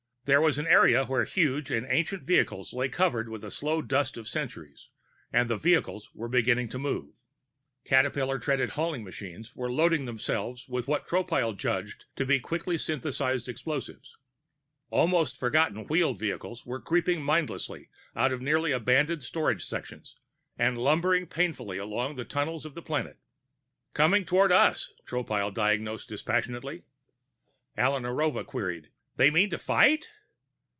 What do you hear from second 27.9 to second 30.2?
Narova queried: "They mean to fight?"